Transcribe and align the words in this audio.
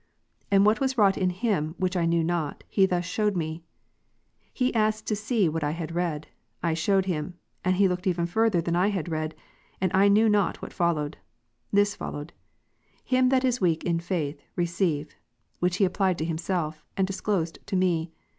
And 0.49 0.65
what 0.65 0.79
was 0.79 0.97
wrought 0.97 1.15
in 1.15 1.29
him, 1.29 1.75
which 1.77 1.95
I 1.95 2.07
knew 2.07 2.23
not, 2.23 2.63
he 2.67 2.87
thus 2.87 3.05
shewed 3.05 3.37
me. 3.37 3.61
He 4.51 4.73
asked 4.73 5.05
to 5.05 5.15
see 5.15 5.47
what 5.47 5.63
I 5.63 5.69
had 5.69 5.93
read: 5.93 6.25
I 6.63 6.73
shewed 6.73 7.05
him; 7.05 7.35
and 7.63 7.75
he 7.75 7.87
looked 7.87 8.07
even 8.07 8.25
further 8.25 8.61
than 8.61 8.75
I 8.75 8.87
had 8.87 9.09
Rom. 9.11 9.21
read, 9.21 9.35
and 9.79 9.91
I 9.93 10.07
knew 10.07 10.27
not 10.27 10.59
what 10.59 10.73
followed. 10.73 11.17
This 11.71 11.93
followed, 11.93 12.33
^im 13.11 13.29
that 13.29 13.43
'■ 13.43 13.45
is 13.45 13.59
iveak 13.59 13.83
in 13.83 13.97
the 13.97 14.03
faith, 14.03 14.41
receive; 14.55 15.13
which 15.59 15.77
he 15.77 15.85
applied 15.85 16.17
to 16.17 16.25
himself, 16.25 16.83
and 16.97 17.05
disclosed 17.05 17.59
to 17.67 17.75
me. 17.75 18.11